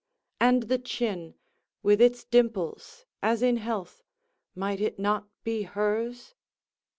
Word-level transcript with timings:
And 0.39 0.63
the 0.63 0.79
chin, 0.79 1.35
with 1.83 2.01
its 2.01 2.23
dimples, 2.25 3.05
as 3.21 3.43
in 3.43 3.57
health, 3.57 4.01
might 4.55 4.81
it 4.81 4.97
not 4.97 5.27
be 5.43 5.61
hers? 5.61 6.33